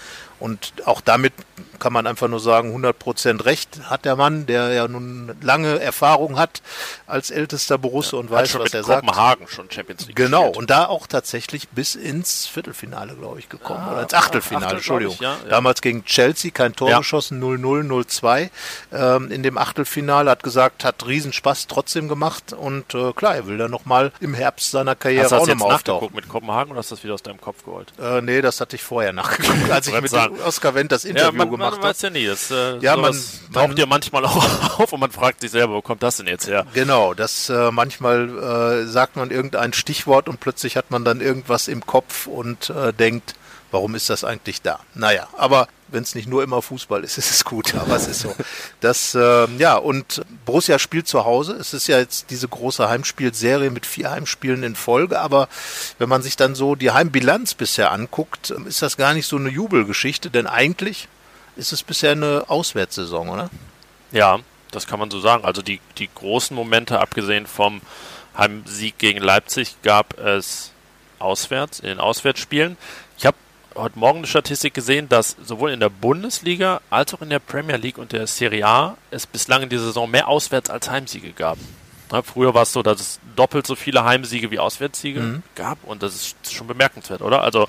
[0.44, 1.32] Und auch damit
[1.78, 6.38] kann man einfach nur sagen, 100% Recht hat der Mann, der ja nun lange Erfahrung
[6.38, 6.60] hat
[7.06, 9.06] als ältester Borusse ja, und weiß, was er sagt.
[9.06, 10.56] Kopenhagen schon Champions League Genau, gespielt.
[10.58, 13.80] und da auch tatsächlich bis ins Viertelfinale, glaube ich, gekommen.
[13.86, 15.14] Ah, oder ins Achtelfinale, Achtel, Entschuldigung.
[15.14, 15.48] Ich, ja, ja.
[15.48, 18.50] Damals gegen Chelsea, kein Tor geschossen, 0-0, 0-2
[18.92, 20.30] ähm, in dem Achtelfinale.
[20.30, 24.72] Hat gesagt, hat Riesenspaß trotzdem gemacht und äh, klar, er will dann nochmal im Herbst
[24.72, 26.10] seiner Karriere hast auch nochmal auftauchen.
[26.14, 27.94] mit Kopenhagen oder hast du das wieder aus deinem Kopf geholt?
[27.98, 30.10] Äh, nee, das hatte ich vorher nachgeguckt, als ich mit
[30.42, 31.72] Oskar Wendt das Interview ja, man, gemacht.
[31.76, 32.26] Man weiß ja nie.
[32.26, 33.16] Das, äh, ja, man
[33.52, 36.46] taucht ja manchmal auch auf und man fragt sich selber, wo kommt das denn jetzt
[36.46, 36.66] her?
[36.74, 41.68] Genau, das äh, manchmal äh, sagt man irgendein Stichwort und plötzlich hat man dann irgendwas
[41.68, 43.34] im Kopf und äh, denkt,
[43.70, 44.80] warum ist das eigentlich da?
[44.94, 48.20] Naja, aber wenn es nicht nur immer Fußball ist, ist es gut, aber es ist
[48.20, 48.34] so.
[48.80, 51.54] Das, äh, ja, und Borussia spielt zu Hause.
[51.54, 55.48] Es ist ja jetzt diese große Heimspielserie mit vier Heimspielen in Folge, aber
[55.98, 59.48] wenn man sich dann so die Heimbilanz bisher anguckt, ist das gar nicht so eine
[59.48, 61.08] Jubelgeschichte, denn eigentlich
[61.56, 63.50] ist es bisher eine Auswärtssaison, oder?
[64.12, 65.44] Ja, das kann man so sagen.
[65.44, 67.80] Also die, die großen Momente, abgesehen vom
[68.36, 70.72] Heimsieg gegen Leipzig, gab es
[71.18, 72.76] auswärts, in den Auswärtsspielen.
[73.76, 77.76] Heute Morgen eine Statistik gesehen, dass sowohl in der Bundesliga als auch in der Premier
[77.76, 81.58] League und der Serie A es bislang in dieser Saison mehr Auswärts- als Heimsiege gab.
[82.12, 85.42] Ja, früher war es so, dass es doppelt so viele Heimsiege wie Auswärtssiege mhm.
[85.56, 87.42] gab und das ist schon bemerkenswert, oder?
[87.42, 87.66] Also,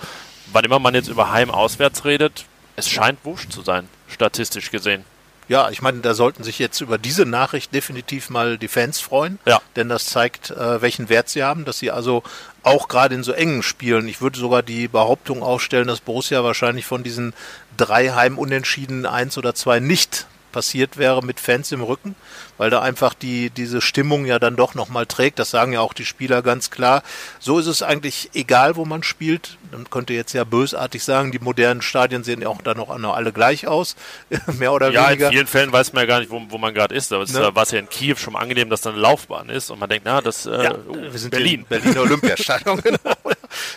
[0.51, 5.05] wann immer man jetzt über Heim-Auswärts redet, es scheint wurscht zu sein, statistisch gesehen.
[5.47, 9.37] Ja, ich meine, da sollten sich jetzt über diese Nachricht definitiv mal die Fans freuen,
[9.45, 9.61] ja.
[9.75, 12.23] denn das zeigt, äh, welchen Wert sie haben, dass sie also
[12.63, 16.85] auch gerade in so engen Spielen, ich würde sogar die Behauptung aufstellen, dass Borussia wahrscheinlich
[16.85, 17.33] von diesen
[17.77, 22.15] drei Heimunentschieden eins oder zwei nicht passiert wäre mit Fans im Rücken,
[22.57, 25.37] weil da einfach die, diese Stimmung ja dann doch nochmal trägt.
[25.37, 27.03] Das sagen ja auch die Spieler ganz klar.
[27.41, 29.57] So ist es eigentlich egal, wo man spielt.
[29.73, 33.33] Man könnte jetzt ja bösartig sagen, die modernen Stadien sehen ja auch dann noch alle
[33.33, 33.97] gleich aus,
[34.57, 35.25] mehr oder ja, weniger.
[35.25, 37.11] Ja, in vielen Fällen weiß man ja gar nicht, wo, wo man gerade ist.
[37.11, 37.53] Aber es ne?
[37.53, 40.05] war es ja in Kiew schon angenehm, dass da eine Laufbahn ist und man denkt,
[40.05, 41.65] na, das äh, ja, wir sind Berlin.
[41.67, 42.97] Berliner Olympiastadion, genau.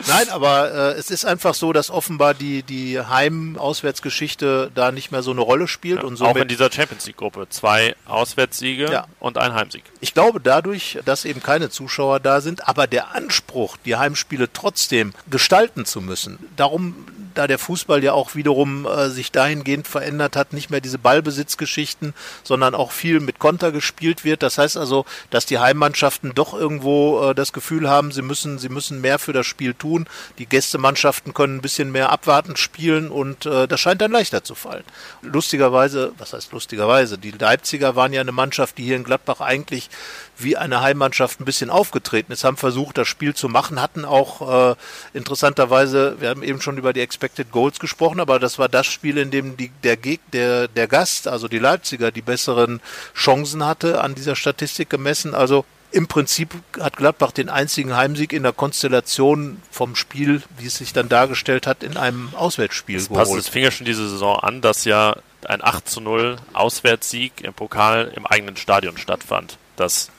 [0.06, 5.22] Nein, aber äh, es ist einfach so, dass offenbar die, die Heim-Auswärtsgeschichte da nicht mehr
[5.22, 6.02] so eine Rolle spielt.
[6.02, 7.48] Ja, und auch in dieser Champions League-Gruppe.
[7.50, 9.06] Zwei Auswärtssiege ja.
[9.20, 9.84] und ein Heimsieg.
[10.00, 15.12] Ich glaube dadurch, dass eben keine Zuschauer da sind, aber der Anspruch, die Heimspiele trotzdem
[15.30, 17.06] gestalten zu müssen, darum
[17.38, 22.12] da der Fußball ja auch wiederum äh, sich dahingehend verändert hat, nicht mehr diese Ballbesitzgeschichten,
[22.42, 24.42] sondern auch viel mit Konter gespielt wird.
[24.42, 28.68] Das heißt also, dass die Heimmannschaften doch irgendwo äh, das Gefühl haben, sie müssen, sie
[28.68, 30.08] müssen mehr für das Spiel tun.
[30.38, 34.56] Die Gästemannschaften können ein bisschen mehr abwartend spielen und äh, das scheint dann leichter zu
[34.56, 34.84] fallen.
[35.22, 39.90] Lustigerweise, was heißt lustigerweise, die Leipziger waren ja eine Mannschaft, die hier in Gladbach eigentlich
[40.38, 44.72] wie eine Heimmannschaft ein bisschen aufgetreten ist, haben versucht, das Spiel zu machen, hatten auch
[44.72, 44.76] äh,
[45.12, 49.18] interessanterweise, wir haben eben schon über die Expected Goals gesprochen, aber das war das Spiel,
[49.18, 52.80] in dem die, der, Geg der, der Gast, also die Leipziger, die besseren
[53.14, 55.34] Chancen hatte an dieser Statistik gemessen.
[55.34, 60.76] Also im Prinzip hat Gladbach den einzigen Heimsieg in der Konstellation vom Spiel, wie es
[60.78, 63.28] sich dann dargestellt hat, in einem Auswärtsspiel das geholt.
[63.28, 67.42] Passt, es fing ja schon diese Saison an, dass ja ein 8 zu 0 Auswärtssieg
[67.42, 69.58] im Pokal im eigenen Stadion stattfand.
[69.76, 70.10] Das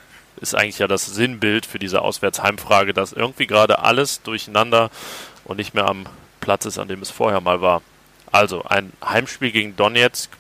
[0.42, 4.90] ist eigentlich ja das Sinnbild für diese Auswärtsheimfrage, dass irgendwie gerade alles durcheinander
[5.44, 6.06] und nicht mehr am
[6.50, 7.84] Platz ist, an dem es vorher mal war.
[8.32, 10.32] Also ein Heimspiel gegen Donetsk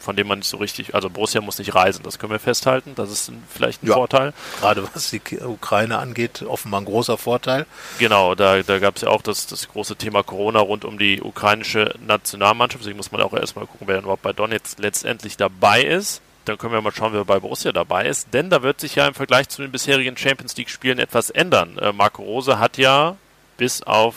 [0.00, 2.94] von dem man nicht so richtig, also Borussia muss nicht reisen, das können wir festhalten,
[2.94, 3.94] das ist vielleicht ein Ja.
[3.94, 4.32] Vorteil.
[4.60, 7.66] Gerade was die Ukraine angeht, offenbar ein großer Vorteil.
[7.98, 11.20] Genau, da, da gab es ja auch das, das große Thema Corona rund um die
[11.20, 15.82] ukrainische Nationalmannschaft, deswegen muss man auch erstmal gucken, wer denn überhaupt bei Donetsk letztendlich dabei
[15.82, 16.22] ist.
[16.46, 19.06] Dann können wir mal schauen, wer bei Borussia dabei ist, denn da wird sich ja
[19.06, 21.76] im Vergleich zu den bisherigen Champions League-Spielen etwas ändern.
[21.76, 23.16] Äh, Marco Rose hat ja
[23.58, 24.14] bis auf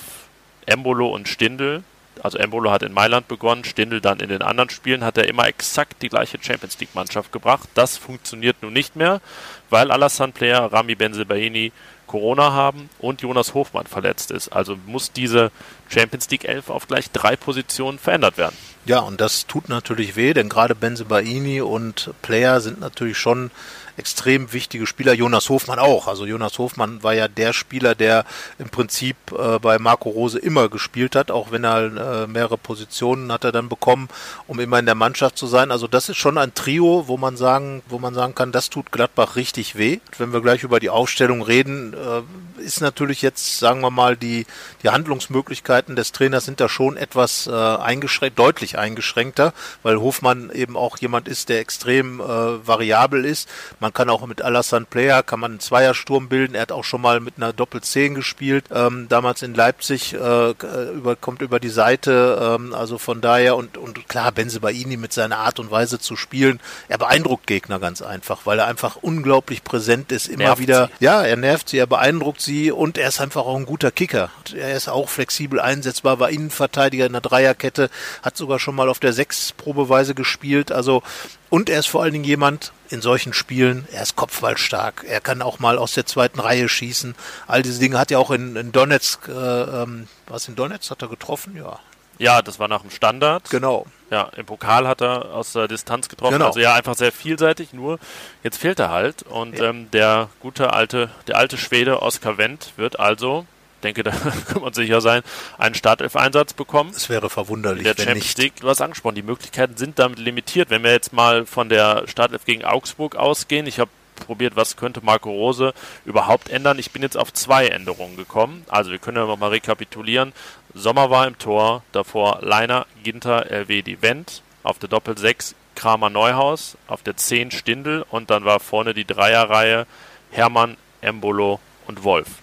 [0.66, 1.84] Embolo und Stindl
[2.22, 5.48] also Embolo hat in Mailand begonnen, Stindl dann in den anderen Spielen, hat er immer
[5.48, 7.68] exakt die gleiche Champions League Mannschaft gebracht.
[7.74, 9.22] Das funktioniert nun nicht mehr,
[9.70, 11.72] weil Alassane Player, Rami Benzebaini
[12.06, 14.50] Corona haben und Jonas Hofmann verletzt ist.
[14.50, 15.50] Also muss diese
[15.90, 18.56] Champions League 11 auf gleich drei Positionen verändert werden.
[18.86, 23.50] Ja, und das tut natürlich weh, denn gerade Benzebaini und Player sind natürlich schon
[23.98, 25.14] extrem wichtige Spieler.
[25.14, 26.08] Jonas Hofmann auch.
[26.08, 28.26] Also Jonas Hofmann war ja der Spieler, der
[28.60, 33.32] im Prinzip äh, bei Marco Rose immer gespielt hat, auch wenn er äh, mehrere Positionen
[33.32, 34.10] hat er dann bekommen,
[34.48, 35.72] um immer in der Mannschaft zu sein.
[35.72, 38.92] Also das ist schon ein Trio, wo man sagen, wo man sagen kann, das tut
[38.92, 40.00] Gladbach richtig weh.
[40.18, 44.46] Wenn wir gleich über die Aufstellung reden, äh, ist natürlich jetzt, sagen wir mal, die,
[44.84, 50.78] die Handlungsmöglichkeiten des Trainers sind da schon etwas äh, eingeschränkt, deutlich eingeschränkter, weil Hofmann eben
[50.78, 53.50] auch jemand ist, der extrem äh, variabel ist.
[53.82, 56.54] Man kann auch mit Alassane Player, kann man einen Zweiersturm bilden.
[56.54, 60.52] Er hat auch schon mal mit einer Doppel-10 gespielt, ähm, damals in Leipzig, äh,
[60.94, 65.40] über, kommt über die Seite, ähm, also von daher und, und klar, Benzebaini mit seiner
[65.40, 70.12] Art und Weise zu spielen, er beeindruckt Gegner ganz einfach, weil er einfach unglaublich präsent
[70.12, 71.06] ist, immer Nervt wieder, sie.
[71.06, 74.30] ja, er nervt sie, er beeindruckt sie und er ist einfach auch ein guter Kicker.
[74.56, 77.90] Er ist auch flexibel einsetzbar, war Innenverteidiger in der Dreierkette,
[78.22, 81.02] hat sogar schon mal auf der Sechs probeweise gespielt, also
[81.50, 85.42] und er ist vor allen Dingen jemand in solchen Spielen, er ist kopfballstark, er kann
[85.42, 87.16] auch mal aus der zweiten Reihe schießen.
[87.48, 91.02] All diese Dinge hat er auch in, in Donetsk, äh, ähm, was in Donetsk hat
[91.02, 91.56] er getroffen?
[91.56, 91.80] Ja,
[92.18, 93.50] Ja, das war nach dem Standard.
[93.50, 93.86] genau.
[94.12, 96.34] Ja, im Pokal hat er aus der Distanz getroffen.
[96.34, 96.48] Genau.
[96.48, 97.72] Also ja, einfach sehr vielseitig.
[97.72, 97.98] Nur
[98.44, 99.24] jetzt fehlt er halt.
[99.24, 99.70] Und Ja.
[99.70, 103.46] ähm, der gute alte, der alte Schwede Oskar Wendt wird also,
[103.82, 105.22] denke, da kann man sicher sein,
[105.58, 106.92] einen Startelf-Einsatz bekommen.
[106.96, 108.38] Es wäre verwunderlich, der wenn Champions nicht.
[108.38, 110.70] League, du hast angesprochen, die Möglichkeiten sind damit limitiert.
[110.70, 113.92] Wenn wir jetzt mal von der Startelf gegen Augsburg ausgehen, ich habe
[114.22, 115.74] probiert, was könnte Marco Rose
[116.06, 116.80] überhaupt ändern.
[116.80, 118.64] Ich bin jetzt auf zwei Änderungen gekommen.
[118.70, 120.32] Also wir können ja nochmal rekapitulieren.
[120.74, 126.10] Sommer war im Tor, davor Leiner, Ginter, RW, die Wendt, auf der Doppel 6 Kramer
[126.10, 129.88] Neuhaus, auf der 10 Stindel und dann war vorne die Dreierreihe
[130.32, 132.41] Hermann, Embolo und Wolf.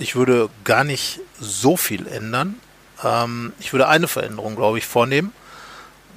[0.00, 2.56] Ich würde gar nicht so viel ändern.
[3.04, 5.34] Ähm, ich würde eine Veränderung, glaube ich, vornehmen.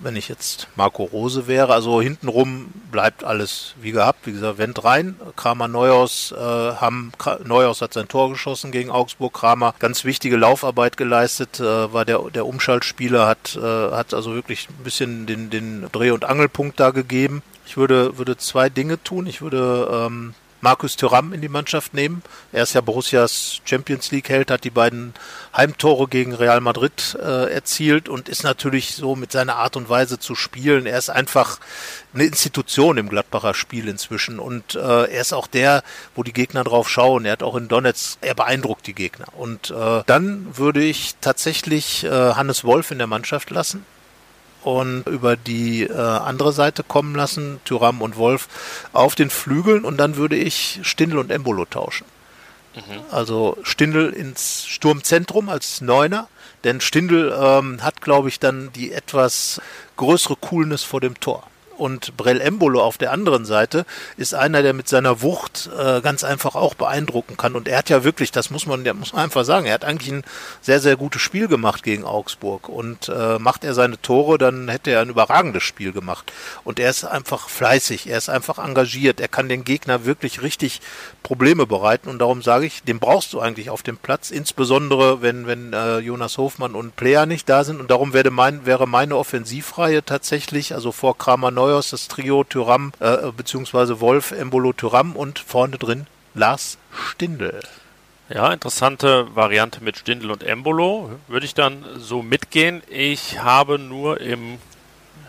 [0.01, 4.25] Wenn ich jetzt Marco Rose wäre, also hintenrum bleibt alles wie gehabt.
[4.25, 7.11] Wie gesagt, Wendt rein, Kramer Neuhaus, äh, haben,
[7.43, 9.33] Neuhaus hat sein Tor geschossen gegen Augsburg.
[9.33, 14.69] Kramer ganz wichtige Laufarbeit geleistet, äh, war der, der Umschaltspieler, hat, äh, hat also wirklich
[14.69, 17.43] ein bisschen den, den Dreh- und Angelpunkt da gegeben.
[17.65, 19.27] Ich würde, würde zwei Dinge tun.
[19.27, 22.23] Ich würde ähm, Markus Thuram in die Mannschaft nehmen.
[22.53, 25.13] Er ist ja Borussias Champions League Held, hat die beiden
[25.55, 30.19] Heimtore gegen Real Madrid äh, erzielt und ist natürlich so mit seiner Art und Weise
[30.19, 30.85] zu spielen.
[30.85, 31.59] Er ist einfach
[32.13, 35.83] eine Institution im Gladbacher Spiel inzwischen und äh, er ist auch der,
[36.15, 37.25] wo die Gegner drauf schauen.
[37.25, 39.27] Er hat auch in Donetsk, er beeindruckt die Gegner.
[39.37, 43.85] Und äh, dann würde ich tatsächlich äh, Hannes Wolf in der Mannschaft lassen
[44.63, 48.47] und über die äh, andere Seite kommen lassen, Tyram und Wolf
[48.93, 52.05] auf den Flügeln und dann würde ich Stindl und Embolo tauschen.
[53.11, 56.27] Also Stindl ins Sturmzentrum als Neuner,
[56.63, 59.61] denn Stindl ähm, hat, glaube ich, dann die etwas
[59.97, 61.43] größere Coolness vor dem Tor.
[61.77, 63.85] Und Brell Embolo auf der anderen Seite
[64.17, 67.55] ist einer, der mit seiner Wucht äh, ganz einfach auch beeindrucken kann.
[67.55, 70.11] Und er hat ja wirklich, das muss man, muss man einfach sagen, er hat eigentlich
[70.11, 70.23] ein
[70.61, 72.69] sehr, sehr gutes Spiel gemacht gegen Augsburg.
[72.69, 76.31] Und äh, macht er seine Tore, dann hätte er ein überragendes Spiel gemacht.
[76.63, 80.81] Und er ist einfach fleißig, er ist einfach engagiert, er kann den Gegner wirklich richtig
[81.23, 82.09] Probleme bereiten.
[82.09, 85.99] Und darum sage ich, den brauchst du eigentlich auf dem Platz, insbesondere wenn, wenn äh,
[85.99, 87.79] Jonas Hofmann und Player nicht da sind.
[87.79, 92.91] Und darum wäre, mein, wäre meine Offensivreihe tatsächlich, also vor Kramer Neuhaus, das Trio Tyram,
[92.99, 97.61] äh, beziehungsweise Wolf, Embolo, Tyram und vorne drin Lars Stindl.
[98.27, 101.11] Ja, interessante Variante mit Stindl und Embolo.
[101.29, 102.83] Würde ich dann so mitgehen.
[102.89, 104.57] Ich habe nur im,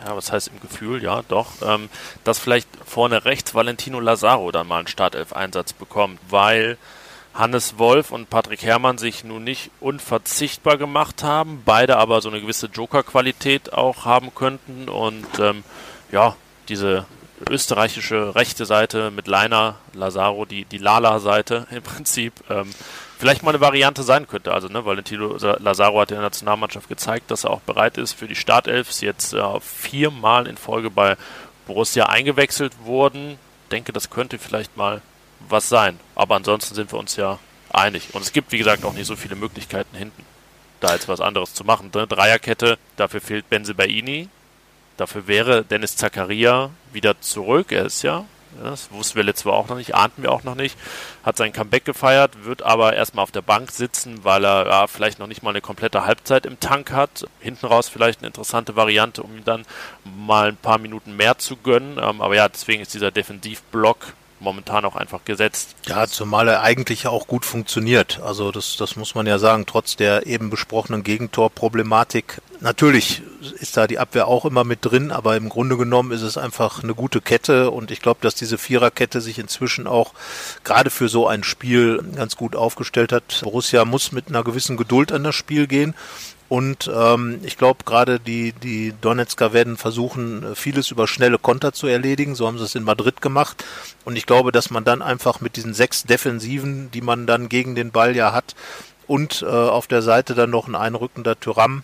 [0.04, 1.88] ja, was heißt im Gefühl, ja, doch, ähm,
[2.24, 6.78] dass vielleicht vorne rechts Valentino Lazaro dann mal einen Startelf-Einsatz bekommt, weil
[7.32, 12.40] Hannes Wolf und Patrick Herrmann sich nun nicht unverzichtbar gemacht haben, beide aber so eine
[12.40, 15.62] gewisse Joker-Qualität auch haben könnten und ähm,
[16.12, 16.36] ja,
[16.68, 17.06] diese
[17.48, 22.70] österreichische rechte Seite mit Leiner, Lazaro, die, die Lala-Seite im Prinzip, ähm,
[23.18, 24.52] vielleicht mal eine Variante sein könnte.
[24.52, 28.28] Also, ne, Valentino Lazaro hat in der Nationalmannschaft gezeigt, dass er auch bereit ist für
[28.28, 28.90] die Startelf.
[28.90, 31.16] Ist jetzt äh, viermal in Folge bei
[31.66, 33.38] Borussia eingewechselt worden.
[33.70, 35.02] Denke, das könnte vielleicht mal
[35.48, 35.98] was sein.
[36.14, 37.38] Aber ansonsten sind wir uns ja
[37.70, 38.08] einig.
[38.12, 40.24] Und es gibt, wie gesagt, auch nicht so viele Möglichkeiten hinten,
[40.80, 41.90] da jetzt was anderes zu machen.
[41.94, 42.06] Ne?
[42.06, 44.28] Dreierkette, dafür fehlt Benzebaini.
[44.96, 47.72] Dafür wäre Dennis Zakaria wieder zurück.
[47.72, 48.24] Er ist ja
[48.62, 50.76] das wussten wir letztes Mal auch noch nicht, ahnten wir auch noch nicht.
[51.24, 55.18] Hat sein Comeback gefeiert, wird aber erstmal auf der Bank sitzen, weil er ja, vielleicht
[55.18, 57.24] noch nicht mal eine komplette Halbzeit im Tank hat.
[57.40, 59.64] Hinten raus vielleicht eine interessante Variante, um ihm dann
[60.04, 61.98] mal ein paar Minuten mehr zu gönnen.
[62.00, 65.74] Ähm, aber ja, deswegen ist dieser Defensivblock momentan auch einfach gesetzt.
[65.86, 68.20] Ja, zumal er eigentlich auch gut funktioniert.
[68.22, 72.40] Also das, das muss man ja sagen, trotz der eben besprochenen Gegentorproblematik.
[72.60, 73.22] Natürlich
[73.58, 76.82] ist da die Abwehr auch immer mit drin, aber im Grunde genommen ist es einfach
[76.82, 80.14] eine gute Kette und ich glaube, dass diese Viererkette sich inzwischen auch
[80.62, 83.40] gerade für so ein Spiel ganz gut aufgestellt hat.
[83.42, 85.94] Borussia muss mit einer gewissen Geduld an das Spiel gehen
[86.48, 91.86] und ähm, ich glaube, gerade die, die Donetsker werden versuchen, vieles über schnelle Konter zu
[91.86, 92.34] erledigen.
[92.34, 93.64] So haben sie es in Madrid gemacht.
[94.04, 97.74] Und ich glaube, dass man dann einfach mit diesen sechs Defensiven, die man dann gegen
[97.74, 98.54] den Ball ja hat,
[99.06, 101.82] und äh, auf der Seite dann noch ein einrückender Tyram,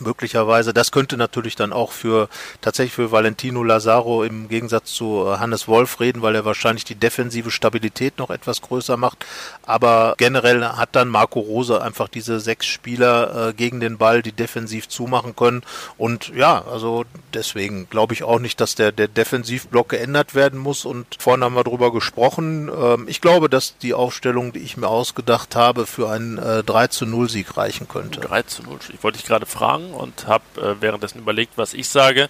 [0.00, 0.72] möglicherweise.
[0.72, 2.28] Das könnte natürlich dann auch für
[2.60, 6.94] tatsächlich für Valentino Lazaro im Gegensatz zu äh, Hannes Wolf reden, weil er wahrscheinlich die
[6.94, 9.24] defensive Stabilität noch etwas größer macht.
[9.64, 14.32] Aber generell hat dann Marco Rose einfach diese sechs Spieler äh, gegen den Ball, die
[14.32, 15.62] defensiv zumachen können.
[15.98, 20.84] Und ja, also deswegen glaube ich auch nicht, dass der, der Defensivblock geändert werden muss.
[20.84, 22.70] Und vorhin haben wir darüber gesprochen.
[22.74, 26.86] Ähm, ich glaube, dass die Aufstellung, die ich mir ausgedacht habe, für einen äh, 3
[26.86, 28.20] zu 0 Sieg reichen könnte.
[28.20, 28.78] 3 zu 0.
[28.92, 32.28] Ich wollte dich gerade fragen angefangen und habe äh, währenddessen überlegt, was ich sage.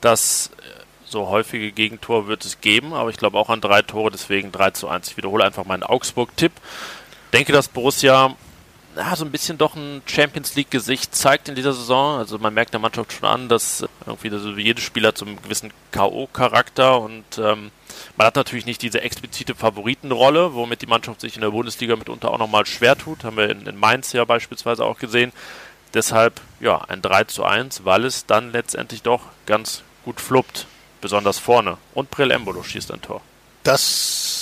[0.00, 4.10] Das äh, so häufige Gegentor wird es geben, aber ich glaube auch an drei Tore,
[4.10, 5.08] deswegen 3 zu 1.
[5.08, 6.52] Ich wiederhole einfach meinen Augsburg-Tipp.
[7.32, 8.36] Denke, dass Borussia
[8.96, 12.18] ja, so ein bisschen doch ein Champions League-Gesicht zeigt in dieser Saison.
[12.18, 17.00] Also man merkt der Mannschaft schon an, dass irgendwie also jedes Spieler einen gewissen K.O.-Charakter
[17.00, 17.70] und ähm,
[18.16, 22.30] man hat natürlich nicht diese explizite Favoritenrolle, womit die Mannschaft sich in der Bundesliga mitunter
[22.30, 23.24] auch nochmal schwer tut.
[23.24, 25.32] Haben wir in, in Mainz ja beispielsweise auch gesehen.
[25.94, 30.66] Deshalb ja ein 3 zu 1, weil es dann letztendlich doch ganz gut fluppt,
[31.00, 31.78] besonders vorne.
[31.94, 33.20] Und Prel Embolo schießt ein Tor.
[33.62, 34.37] Das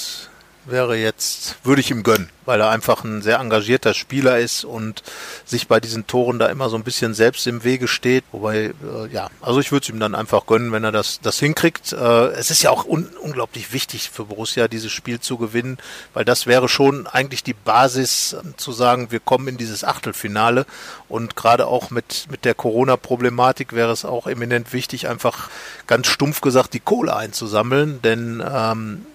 [0.67, 5.03] wäre jetzt, würde ich ihm gönnen weil er einfach ein sehr engagierter Spieler ist und
[5.45, 8.25] sich bei diesen Toren da immer so ein bisschen selbst im Wege steht.
[8.33, 11.39] Wobei, äh, ja, also ich würde es ihm dann einfach gönnen, wenn er das, das
[11.39, 11.93] hinkriegt.
[11.93, 15.79] Äh, es ist ja auch un unglaublich wichtig für Borussia, dieses Spiel zu gewinnen,
[16.15, 20.65] weil das wäre schon eigentlich die Basis äh, zu sagen, wir kommen in dieses Achtelfinale
[21.09, 25.51] und gerade auch mit, mit der Corona-Problematik wäre es auch eminent wichtig, einfach
[25.87, 29.07] ganz stumpf gesagt die Kohle einzusammeln, denn ähm,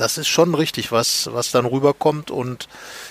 [0.00, 2.30] das ist schon richtig, was, was dann rüberkommt.
[2.30, 2.68] Und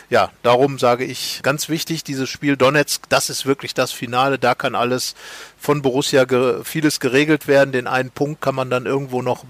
[0.10, 4.40] ja, darum sage ich, ganz wichtig, dieses Spiel Donetsk, das ist wirklich das Finale.
[4.40, 5.14] Da kann alles
[5.58, 7.72] von Borussia ge vieles geregelt werden.
[7.72, 9.46] Den einen Punkt kann man dann irgendwo noch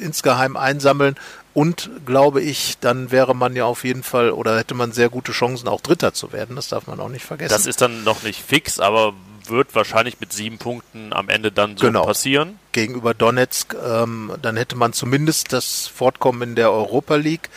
[0.00, 1.16] insgeheim einsammeln.
[1.52, 5.32] Und glaube ich, dann wäre man ja auf jeden Fall oder hätte man sehr gute
[5.32, 6.54] Chancen, auch Dritter zu werden.
[6.54, 7.52] Das darf man auch nicht vergessen.
[7.52, 9.14] Das ist dann noch nicht fix, aber
[9.48, 12.04] wird wahrscheinlich mit sieben Punkten am Ende dann so genau.
[12.04, 12.58] passieren.
[12.72, 17.48] Gegenüber Donetsk, ähm, dann hätte man zumindest das Fortkommen in der Europa League.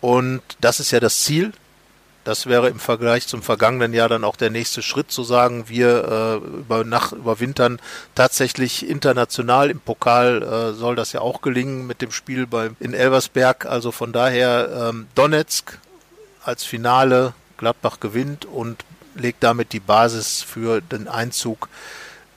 [0.00, 1.52] Und das ist ja das Ziel.
[2.24, 6.40] Das wäre im Vergleich zum vergangenen Jahr dann auch der nächste Schritt, zu sagen, wir
[6.44, 7.80] äh, über nach überwintern
[8.14, 12.92] tatsächlich international im Pokal äh, soll das ja auch gelingen mit dem Spiel bei in
[12.92, 13.64] Elversberg.
[13.64, 15.78] Also von daher ähm, Donetsk
[16.44, 21.68] als Finale, Gladbach gewinnt und legt damit die Basis für den Einzug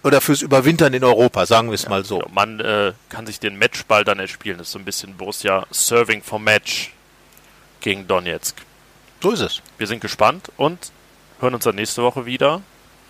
[0.04, 2.20] oder fürs Überwintern in Europa, sagen wir es ja, mal so.
[2.20, 2.32] Genau.
[2.34, 4.58] Man äh, kann sich den Matchball dann erspielen.
[4.58, 6.92] Das ist so ein bisschen Borussia Serving for Match
[7.80, 8.58] gegen Donetsk.
[9.22, 9.62] So ist es.
[9.78, 10.92] Wir sind gespannt und
[11.40, 12.62] hören uns dann nächste Woche wieder,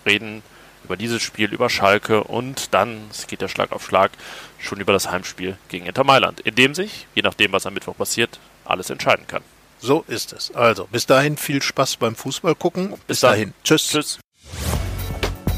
[0.06, 0.42] reden
[0.84, 4.12] über dieses Spiel, über Schalke und dann, es geht der Schlag auf Schlag,
[4.58, 7.96] schon über das Heimspiel gegen Inter Mailand, in dem sich, je nachdem, was am Mittwoch
[7.96, 9.42] passiert, alles entscheiden kann.
[9.80, 10.54] So ist es.
[10.54, 12.90] Also, bis dahin viel Spaß beim Fußball gucken.
[12.90, 13.54] Bis, bis dahin.
[13.62, 13.88] Tschüss.
[13.88, 14.18] Tschüss.